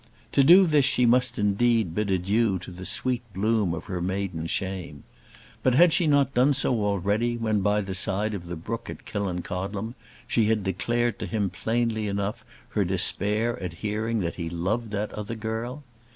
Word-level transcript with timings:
To 0.31 0.43
do 0.43 0.65
this 0.65 0.83
she 0.83 1.05
must 1.05 1.37
indeed 1.37 1.93
bid 1.93 2.09
adieu 2.09 2.57
to 2.57 2.71
the 2.71 2.85
sweet 2.87 3.21
bloom 3.35 3.71
of 3.71 3.85
her 3.85 4.01
maiden 4.01 4.47
shame! 4.47 5.03
But 5.61 5.75
had 5.75 5.93
she 5.93 6.07
not 6.07 6.33
done 6.33 6.55
so 6.55 6.83
already 6.83 7.37
when, 7.37 7.59
by 7.59 7.81
the 7.81 7.93
side 7.93 8.33
of 8.33 8.47
the 8.47 8.55
brook 8.55 8.89
at 8.89 9.05
Killancodlem, 9.05 9.93
she 10.25 10.45
had 10.45 10.63
declared 10.63 11.19
to 11.19 11.27
him 11.27 11.51
plainly 11.51 12.07
enough 12.07 12.43
her 12.69 12.83
despair 12.83 13.61
at 13.61 13.73
hearing 13.85 14.21
that 14.21 14.37
he 14.37 14.49
loved 14.49 14.89
that 14.89 15.11
other 15.13 15.35
girl? 15.35 15.83